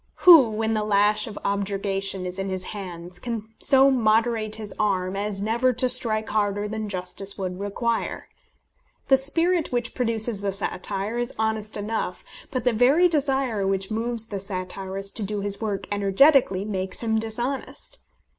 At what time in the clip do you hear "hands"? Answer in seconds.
2.63-3.19